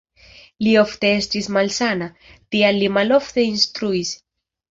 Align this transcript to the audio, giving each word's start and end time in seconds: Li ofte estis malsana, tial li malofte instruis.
Li 0.67 0.71
ofte 0.83 1.09
estis 1.17 1.49
malsana, 1.57 2.07
tial 2.55 2.81
li 2.85 2.89
malofte 2.97 3.47
instruis. 3.53 4.17